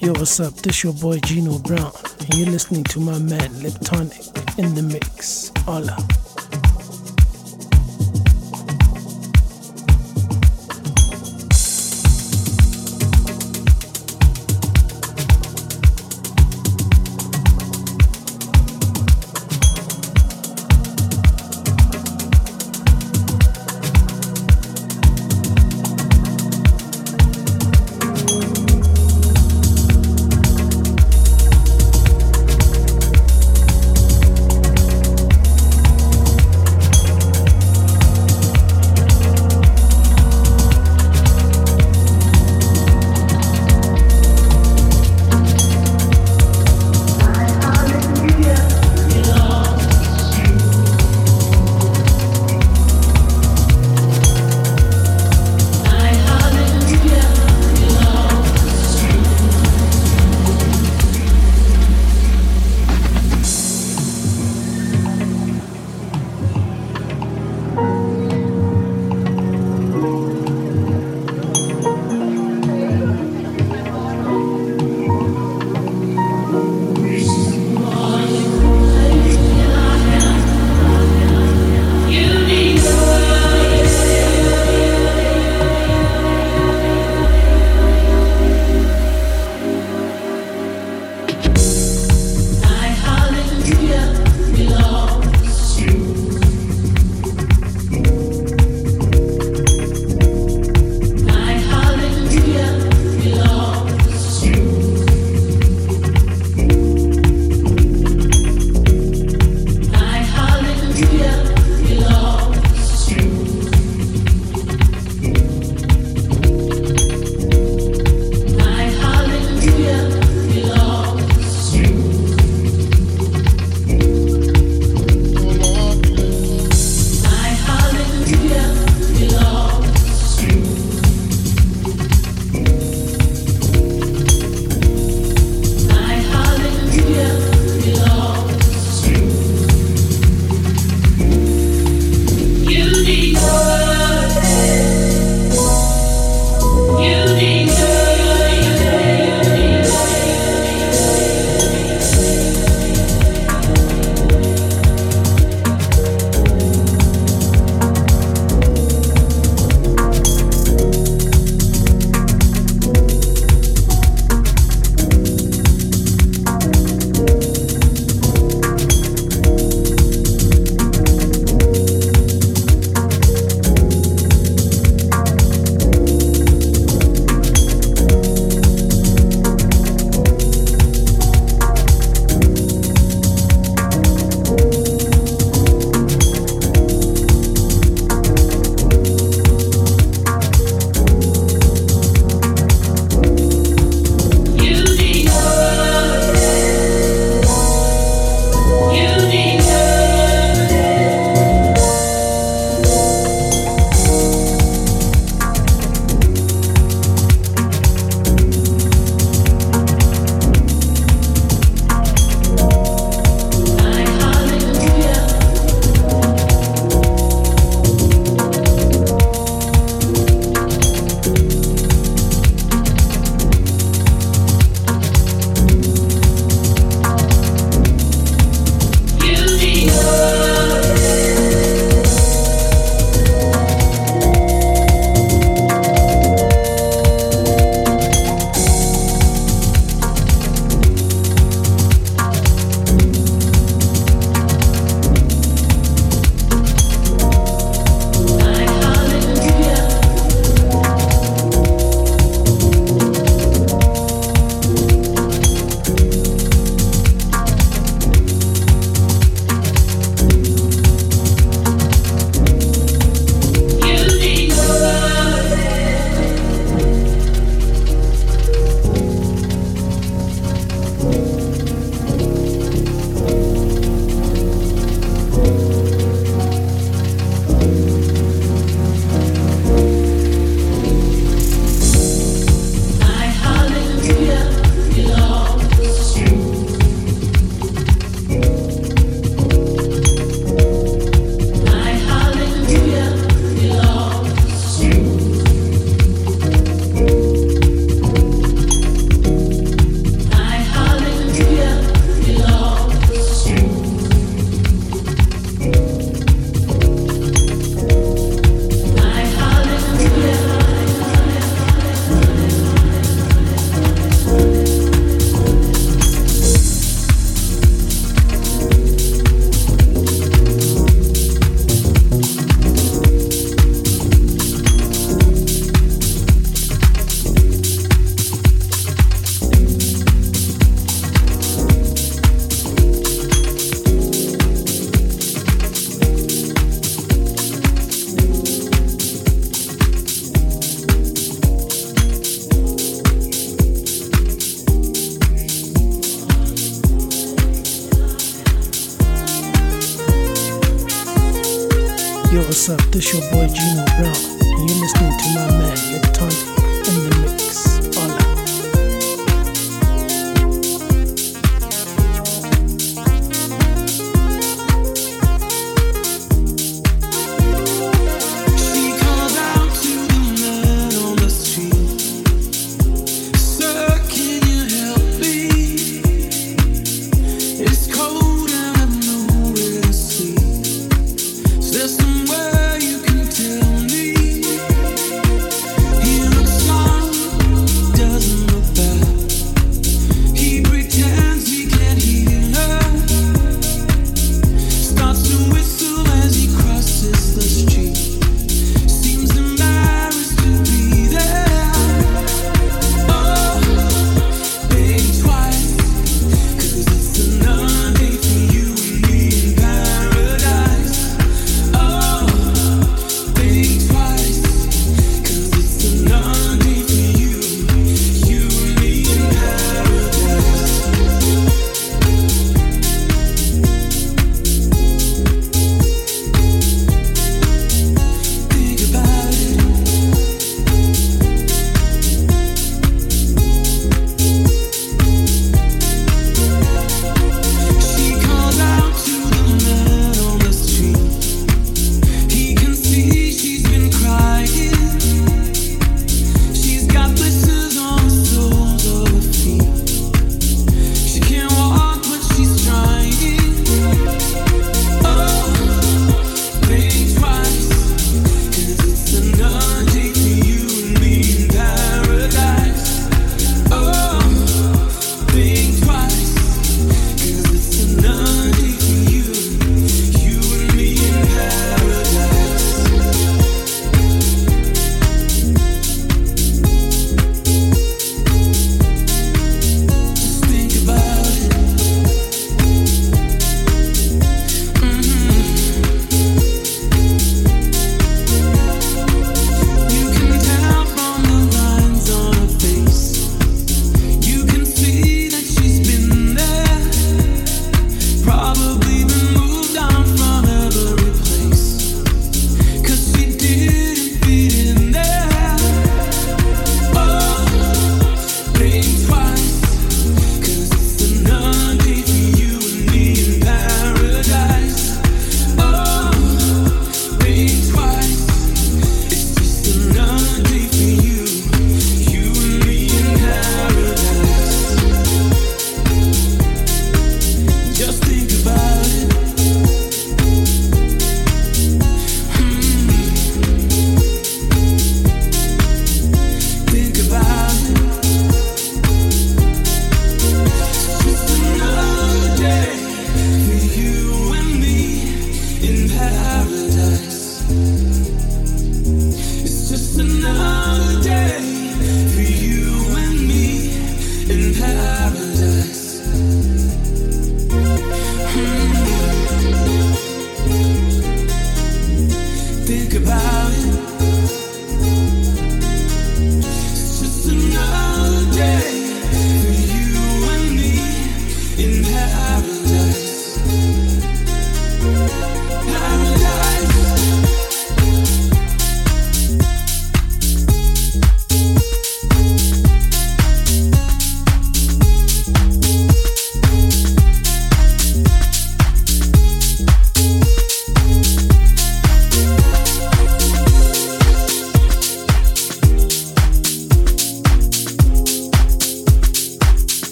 Yo, 0.00 0.12
what's 0.12 0.38
up? 0.38 0.54
This 0.54 0.84
your 0.84 0.92
boy 0.92 1.18
Gino 1.18 1.58
Brown, 1.58 1.90
and 2.20 2.34
you're 2.36 2.48
listening 2.48 2.84
to 2.84 3.00
my 3.00 3.18
man 3.18 3.50
LebtoniQ 3.50 4.56
in 4.56 4.72
the 4.76 4.82
mix. 4.82 5.50
Hola. 5.64 5.96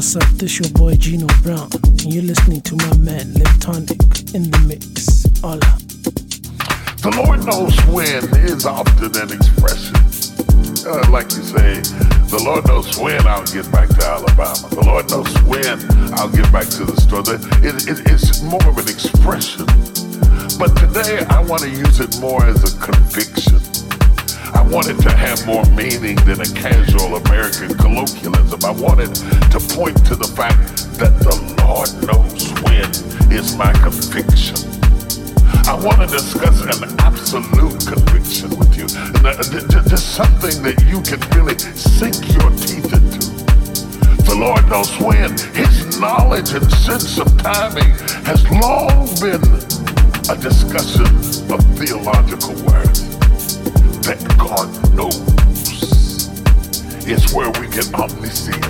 What's 0.00 0.16
up? 0.16 0.24
This 0.40 0.58
your 0.58 0.70
boy 0.70 0.94
Gino 0.96 1.26
Brown, 1.42 1.68
and 1.74 2.14
you're 2.14 2.22
listening 2.22 2.62
to 2.62 2.74
my 2.74 2.96
man 2.96 3.36
LebtoniQ 3.36 4.34
in 4.34 4.50
the 4.50 4.58
mix. 4.64 5.28
Hola. 5.44 5.60
The 7.04 7.12
Lord 7.20 7.44
knows 7.44 7.76
when 7.84 8.24
is 8.48 8.64
often 8.64 9.12
an 9.20 9.28
expression. 9.28 10.00
Uh, 10.88 11.04
like 11.12 11.28
you 11.36 11.44
say, 11.44 11.84
the 12.32 12.40
Lord 12.42 12.66
knows 12.66 12.96
when 12.96 13.20
I'll 13.26 13.44
get 13.52 13.70
back 13.70 13.90
to 13.90 14.02
Alabama. 14.02 14.72
The 14.72 14.84
Lord 14.88 15.10
knows 15.10 15.28
when 15.44 15.76
I'll 16.16 16.32
get 16.32 16.50
back 16.50 16.72
to 16.80 16.88
the 16.88 16.96
store. 16.96 17.20
It, 17.60 17.84
it, 17.84 18.00
it's 18.08 18.40
more 18.40 18.64
of 18.64 18.78
an 18.80 18.88
expression. 18.88 19.68
But 20.56 20.80
today 20.80 21.28
I 21.28 21.44
want 21.44 21.60
to 21.60 21.68
use 21.68 22.00
it 22.00 22.18
more 22.24 22.42
as 22.46 22.64
a 22.64 22.72
conviction. 22.80 23.60
I 24.56 24.62
wanted 24.62 24.96
to 25.02 25.12
have 25.12 25.44
more 25.46 25.64
meaning 25.76 26.16
than 26.24 26.40
a 26.40 26.50
casual 26.56 27.16
American 27.16 27.76
colloquialism. 27.76 28.64
I 28.64 28.72
wanted 28.72 29.12
to 29.50 29.58
point 29.74 29.96
to 30.06 30.14
the 30.14 30.30
fact 30.36 30.58
that 30.98 31.18
the 31.18 31.34
Lord 31.66 31.90
knows 32.06 32.46
when 32.62 32.86
is 33.32 33.56
my 33.56 33.72
conviction. 33.82 34.54
I 35.66 35.74
want 35.74 36.00
to 36.02 36.06
discuss 36.06 36.62
an 36.62 36.86
absolute 37.00 37.82
conviction 37.82 38.50
with 38.58 38.76
you. 38.78 38.86
Just 38.86 40.14
something 40.14 40.62
that 40.62 40.78
you 40.86 41.02
can 41.02 41.18
really 41.34 41.58
sink 41.74 42.14
your 42.30 42.50
teeth 42.54 42.94
into. 42.94 43.26
The 44.22 44.36
Lord 44.38 44.68
knows 44.68 44.94
when. 45.00 45.34
His 45.54 45.98
knowledge 45.98 46.52
and 46.52 46.70
sense 46.70 47.18
of 47.18 47.26
timing 47.38 47.90
has 48.22 48.46
long 48.62 49.10
been 49.18 49.42
a 50.30 50.36
discussion 50.38 51.10
of 51.50 51.58
theological 51.74 52.54
words 52.70 53.02
that 54.06 54.22
God 54.38 54.70
knows 54.94 55.18
is 57.08 57.34
where 57.34 57.50
we 57.58 57.66
get 57.66 57.92
omniscience. 57.92 58.69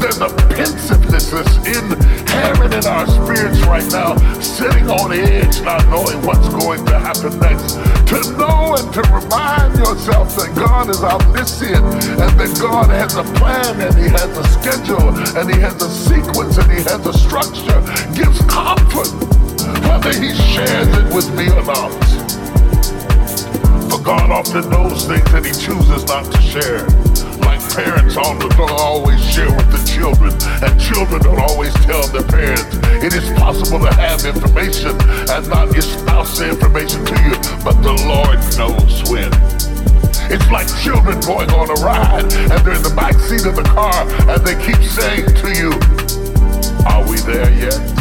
There's 0.00 0.16
a 0.18 0.30
pensiveness 0.56 1.30
that's 1.30 1.56
inherent 1.58 2.72
in 2.72 2.86
our 2.86 3.06
spirits 3.06 3.60
right 3.66 3.84
now, 3.92 4.16
sitting 4.40 4.88
on 4.88 5.12
edge, 5.12 5.60
not 5.60 5.86
knowing 5.88 6.24
what's 6.24 6.48
going 6.48 6.86
to 6.86 6.98
happen 6.98 7.38
next. 7.38 7.74
To 8.08 8.18
know 8.38 8.76
and 8.80 8.90
to 8.94 9.02
remind 9.12 9.76
yourself 9.76 10.34
that 10.36 10.54
God 10.56 10.88
is 10.88 11.04
omniscient 11.04 11.84
and 11.84 12.32
that 12.40 12.58
God 12.58 12.88
has 12.88 13.14
a 13.16 13.24
plan 13.36 13.78
and 13.78 13.94
He 13.94 14.08
has 14.08 14.32
a 14.38 14.44
schedule 14.48 15.12
and 15.36 15.52
He 15.52 15.60
has 15.60 15.76
a 15.82 15.90
sequence 15.90 16.56
and 16.56 16.72
He 16.72 16.80
has 16.88 17.04
a 17.04 17.12
structure 17.12 17.80
gives 18.16 18.40
comfort, 18.48 19.12
whether 19.84 20.16
He 20.16 20.32
shares 20.32 20.88
it 20.96 21.14
with 21.14 21.28
me 21.36 21.52
or 21.52 21.62
not. 21.62 21.92
For 23.92 24.00
God 24.02 24.30
often 24.30 24.70
knows 24.70 25.04
things 25.04 25.30
that 25.32 25.44
He 25.44 25.52
chooses 25.52 26.06
not 26.06 26.24
to 26.32 26.40
share 26.40 27.09
parents 27.84 28.14
don't 28.14 28.70
always 28.72 29.20
share 29.24 29.50
with 29.50 29.70
the 29.70 29.82
children, 29.88 30.32
and 30.62 30.80
children 30.80 31.22
don't 31.22 31.40
always 31.40 31.72
tell 31.86 32.06
their 32.08 32.26
parents. 32.26 32.76
It 33.04 33.14
is 33.14 33.26
possible 33.38 33.80
to 33.80 33.92
have 33.94 34.24
information 34.24 34.96
and 35.30 35.48
not 35.48 35.76
espouse 35.76 36.10
spouse 36.30 36.40
information 36.40 37.04
to 37.04 37.14
you, 37.22 37.34
but 37.64 37.80
the 37.82 37.94
Lord 38.06 38.38
knows 38.58 39.08
when. 39.10 39.30
It's 40.32 40.48
like 40.50 40.68
children 40.82 41.18
going 41.20 41.50
on 41.50 41.70
a 41.70 41.74
ride 41.82 42.24
and 42.32 42.64
they're 42.64 42.74
in 42.74 42.82
the 42.82 42.94
back 42.94 43.14
seat 43.14 43.46
of 43.46 43.56
the 43.56 43.62
car 43.62 44.06
and 44.28 44.46
they 44.46 44.54
keep 44.64 44.82
saying 44.82 45.26
to 45.26 45.48
you, 45.56 45.70
are 46.86 47.08
we 47.08 47.18
there 47.20 47.50
yet? 47.50 47.99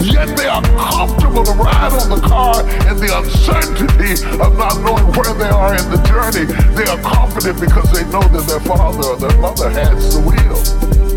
yet 0.00 0.36
they 0.36 0.46
are 0.46 0.62
comfortable 0.62 1.44
to 1.44 1.52
ride 1.52 1.92
on 1.92 2.08
the 2.08 2.20
car 2.26 2.62
and 2.64 2.98
the 2.98 3.10
uncertainty 3.18 4.12
of 4.40 4.56
not 4.56 4.80
knowing 4.80 5.06
where 5.12 5.34
they 5.34 5.48
are 5.48 5.74
in 5.76 5.90
the 5.90 6.00
journey. 6.08 6.46
They 6.74 6.88
are 6.90 7.00
confident 7.00 7.60
because 7.60 7.90
they 7.92 8.04
know 8.10 8.22
that 8.22 8.46
their 8.46 8.60
father 8.60 9.08
or 9.08 9.16
their 9.16 9.36
mother 9.40 9.70
has 9.70 10.14
the 10.14 10.20
wheel. 10.20 11.09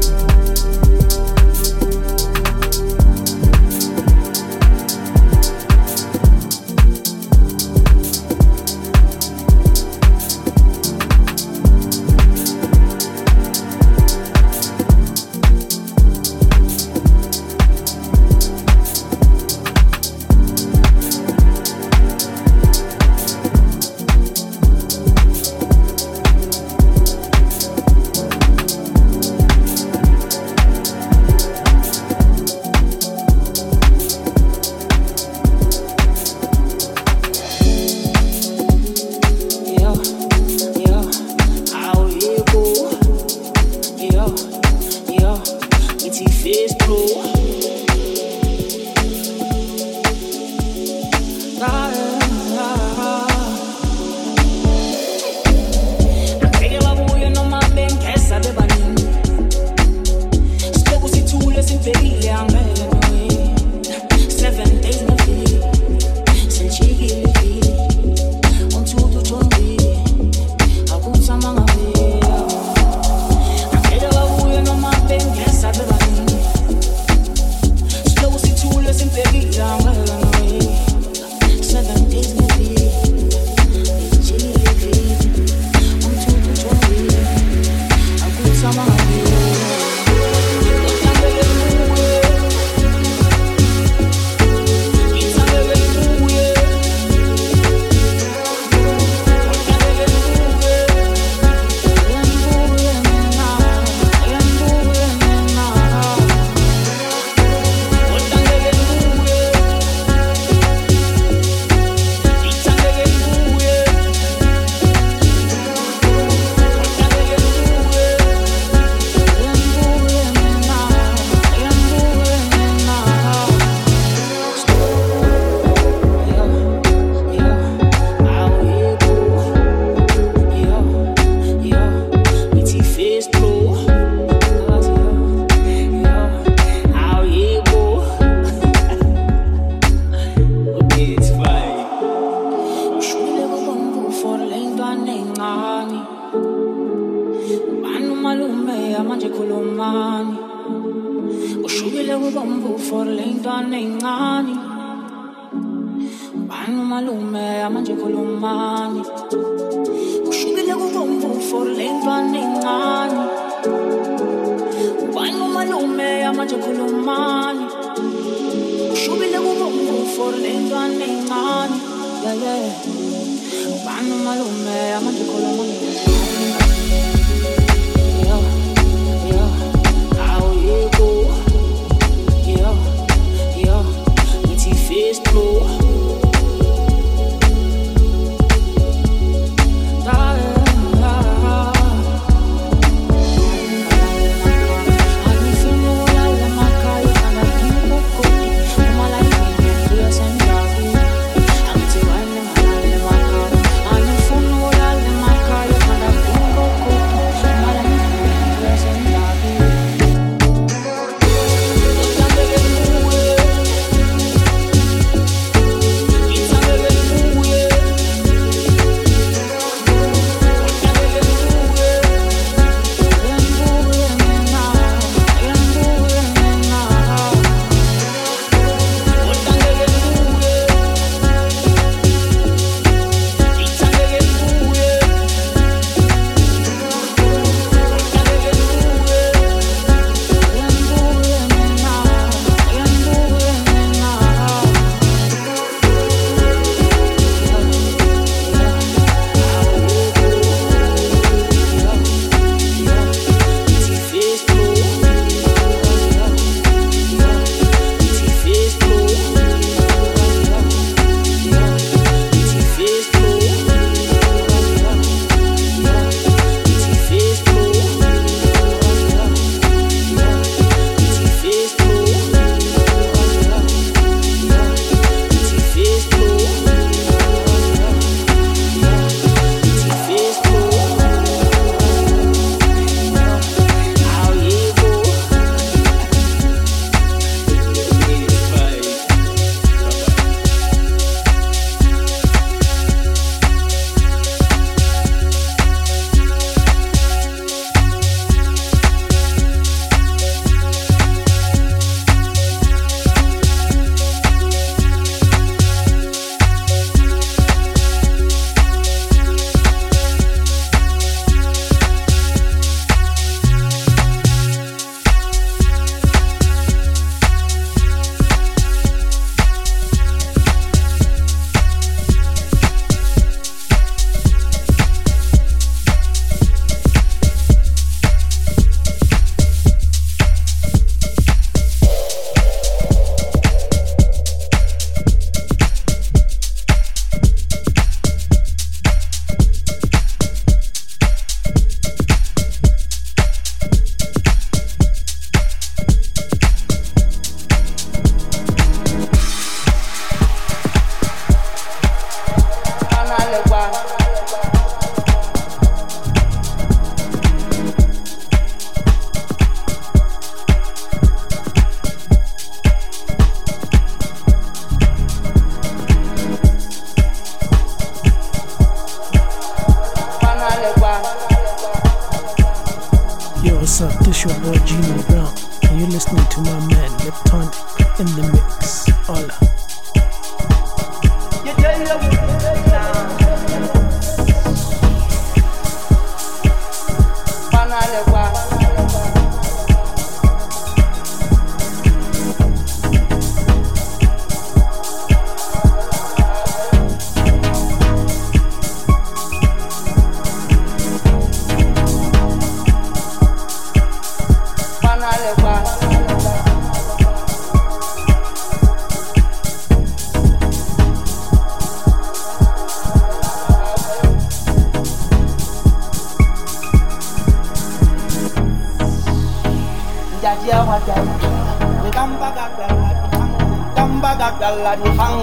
Dalla 424.44 424.76
di 424.76 424.90
hang 425.00 425.20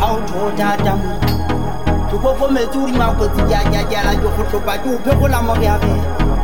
hao 0.00 0.16
tho 0.28 0.40
ta 0.58 0.76
dam 0.84 0.98
tu 2.10 2.18
ko 2.22 2.34
fo 2.38 2.46
me 2.54 2.62
tu 2.72 2.80
ri 2.86 2.92
ma 2.92 3.06
ko 3.18 3.24
ti 3.34 3.42
ya 3.52 3.60
ya 3.72 3.80
ya 3.92 4.00
la 4.06 4.12
jo 4.22 4.28
ko 4.36 4.42
to 4.52 4.58
pa 4.66 4.74
ju 4.84 4.92
pe 5.04 5.12
ko 5.20 5.26
la 5.34 5.40
mo 5.40 5.54
ya 5.66 5.74
be 5.82 5.92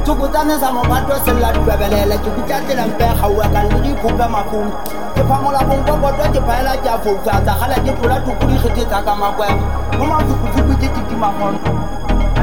tu 0.07 0.15
ko 0.21 0.27
ta 0.35 0.41
ne 0.49 0.57
sa 0.63 0.73
mo 0.73 0.83
ba 0.91 0.99
to 1.09 1.15
se 1.25 1.33
la 1.43 1.53
du 1.53 1.61
be 1.69 1.87
le 1.93 2.01
le 2.11 2.17
tu 2.25 2.31
ko 2.37 2.43
ta 2.49 2.57
te 2.67 2.73
la 2.79 2.87
mpe 2.93 3.07
ha 3.21 3.29
wa 3.29 3.45
ka 3.55 3.61
ni 3.85 3.93
ku 4.03 4.09
pe 4.19 4.27
ma 4.35 4.41
ku 4.51 4.61
ke 5.17 5.23
fa 5.29 5.37
mo 5.43 5.53
la 5.57 5.61
bon 5.69 5.85
ko 5.89 5.93
ko 6.03 6.09
to 6.19 6.25
ke 6.35 6.41
pa 6.49 6.55
la 6.69 6.73
ja 6.85 6.97
fo 7.05 7.13
fa 7.25 7.35
ta 7.47 7.53
hala 7.61 7.77
je 7.85 7.93
tu 7.99 8.09
la 8.13 8.17
tu 8.25 8.33
ku 8.39 8.45
ri 8.49 8.57
khite 8.63 8.83
ta 8.95 8.99
ka 9.07 9.15
ma 9.21 9.29
kwa 9.37 9.49
mo 9.99 10.05
ma 10.13 10.19
ku 10.27 10.33
ku 10.41 10.49
ku 10.69 10.73
je 10.81 10.89
ti 11.09 11.15
ma 11.23 11.29
ko 11.39 11.53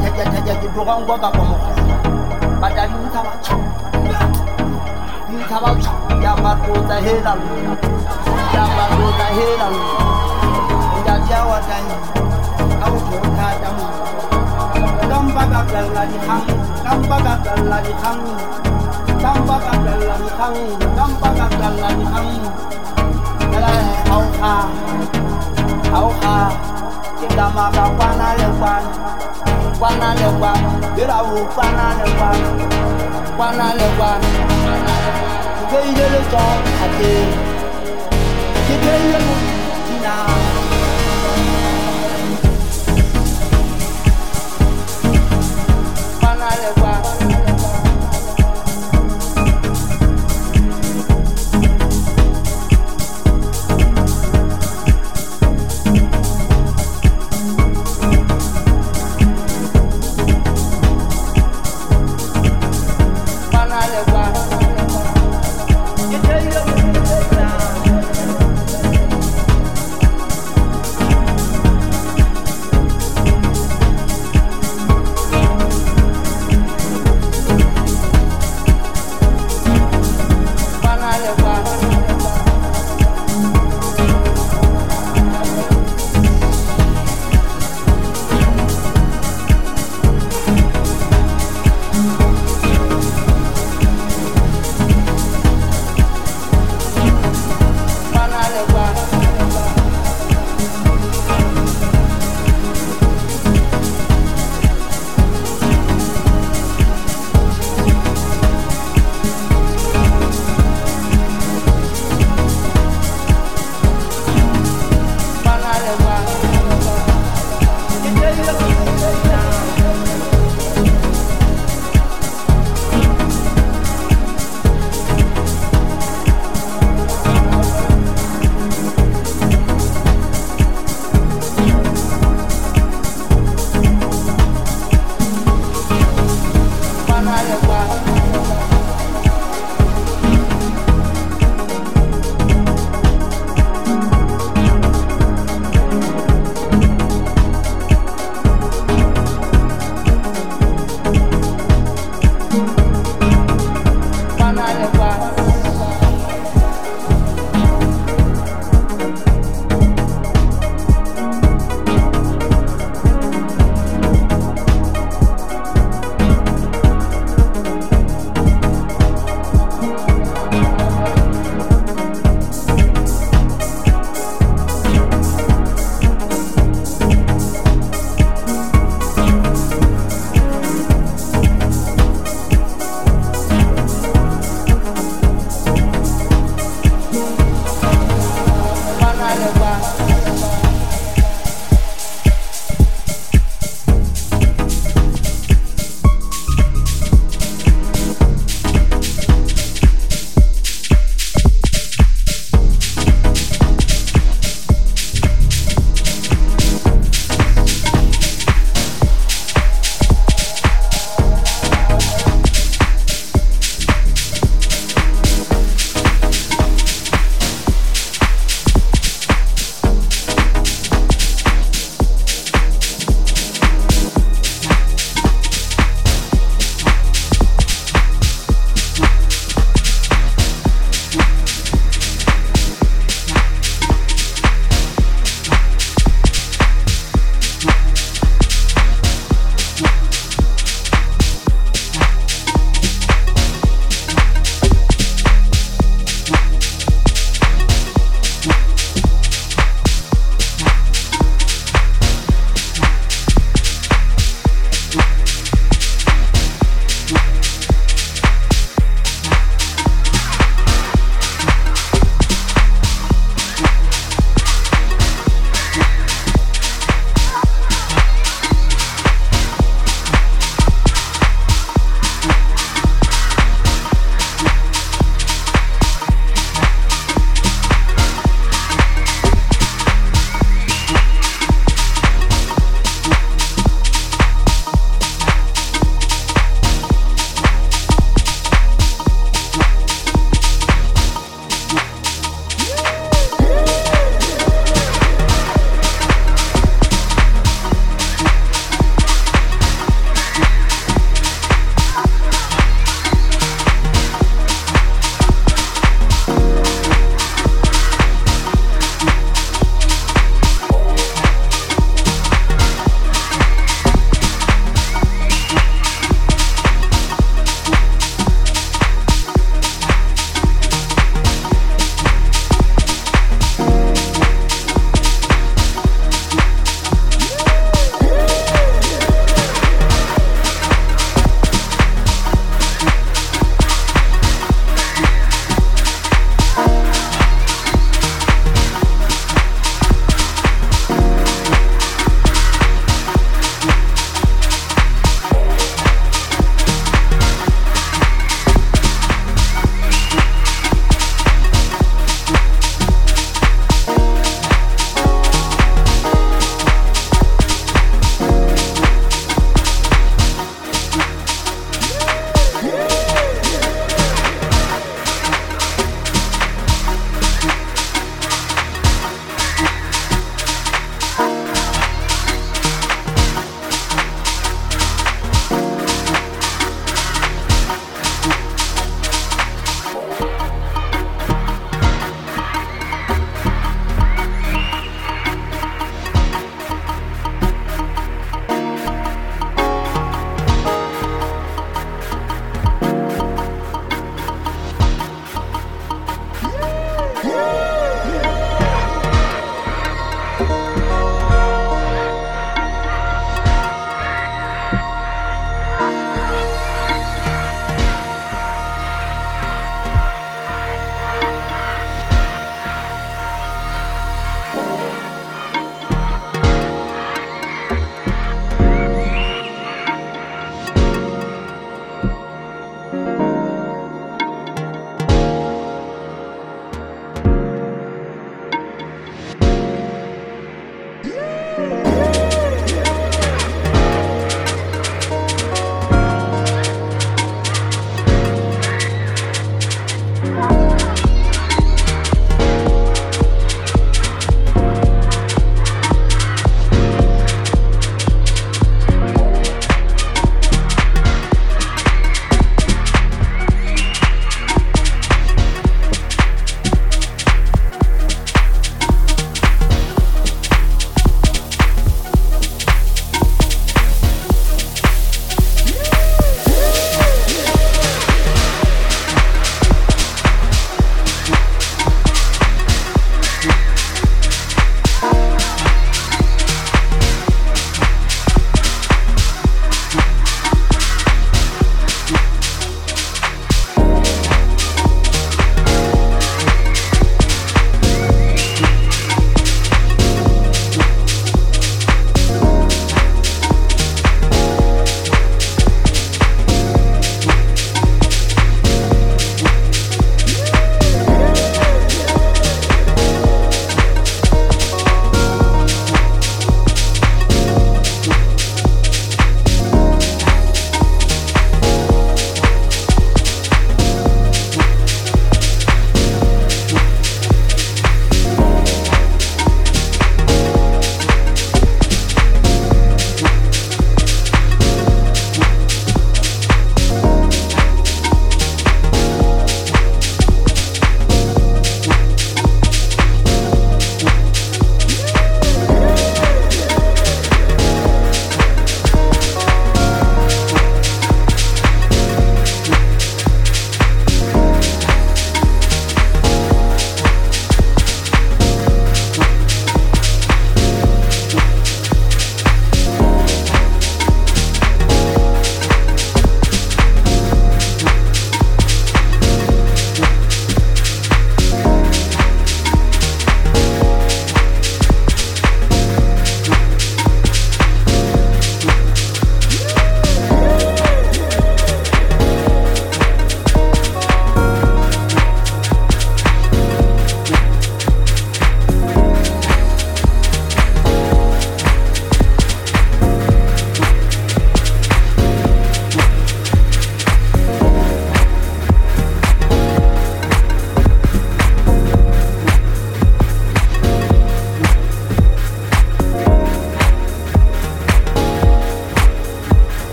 ta 0.00 0.08
ja 0.16 0.24
ta 0.32 0.38
ja 0.46 0.54
ji 0.60 0.68
do 0.74 0.80
ga 0.88 0.94
ngo 1.04 1.14
ka 1.22 1.28
ko 1.36 1.42
mo 1.50 1.56
ba 2.64 2.68
ta 2.76 2.82
ni 2.96 3.12
ta 3.14 3.20
ba 3.26 3.32
chu 3.44 3.56
ni 5.30 5.44
ta 5.50 5.56
ba 5.62 5.70
chu 5.84 5.92
ya 6.24 6.32
ba 6.42 6.50
to 6.64 6.72
ta 6.88 6.96
he 7.04 7.14
la 7.28 7.97
hang 22.12 22.30
kala 23.52 23.72
auha 24.10 24.56
auha 25.94 26.38
kita 27.20 27.46
tina 38.88 39.47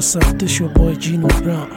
what's 0.00 0.16
up? 0.16 0.38
This 0.38 0.58
your 0.58 0.70
boy 0.70 0.94
Gino 0.94 1.28
Brown, 1.42 1.69